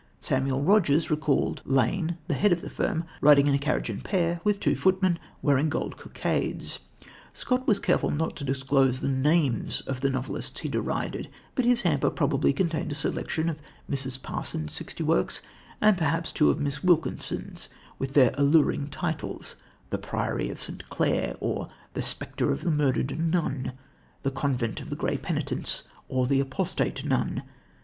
Samuel 0.19 0.63
Rogers 0.63 1.11
recalled 1.11 1.61
Lane, 1.63 2.17
the 2.27 2.33
head 2.33 2.51
of 2.51 2.61
the 2.61 2.71
firm, 2.71 3.03
riding 3.21 3.45
in 3.45 3.53
a 3.53 3.59
carriage 3.59 3.87
and 3.91 4.03
pair 4.03 4.41
with 4.43 4.59
two 4.59 4.73
footmen, 4.73 5.19
wearing 5.43 5.69
gold 5.69 5.95
cockades. 5.95 6.79
Scott 7.35 7.67
was 7.67 7.79
careful 7.79 8.09
not 8.09 8.35
to 8.37 8.43
disclose 8.43 8.99
the 9.01 9.07
names 9.07 9.81
of 9.81 10.01
the 10.01 10.09
novelists 10.09 10.61
he 10.61 10.69
derided, 10.69 11.29
but 11.53 11.65
his 11.65 11.83
hamper 11.83 12.09
probably 12.09 12.51
contained 12.51 12.91
a 12.91 12.95
selection 12.95 13.47
of 13.47 13.61
Mrs. 13.87 14.19
Parsons' 14.19 14.73
sixty 14.73 15.03
works, 15.03 15.39
and 15.79 15.99
perhaps 15.99 16.31
two 16.31 16.49
of 16.49 16.59
Miss 16.59 16.83
Wilkinson's, 16.83 17.69
with 17.99 18.15
their 18.15 18.31
alluring 18.39 18.87
titles, 18.87 19.53
The 19.91 19.99
Priory 19.99 20.49
of 20.49 20.59
St. 20.59 20.89
Clair, 20.89 21.35
or 21.39 21.67
The 21.93 22.01
Spectre 22.01 22.51
of 22.51 22.61
the 22.63 22.71
Murdered 22.71 23.19
Nun; 23.19 23.73
The 24.23 24.31
Convent 24.31 24.81
of 24.81 24.89
the 24.89 24.95
Grey 24.95 25.19
Penitents, 25.19 25.83
or 26.09 26.25
The 26.25 26.39
Apostate 26.39 27.05
Nun. 27.05 27.43